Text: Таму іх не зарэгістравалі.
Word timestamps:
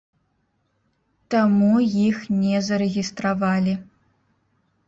Таму 1.35 1.73
іх 2.07 2.17
не 2.41 2.57
зарэгістравалі. 2.71 3.73